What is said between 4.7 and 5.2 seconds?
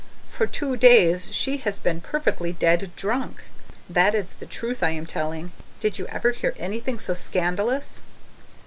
I am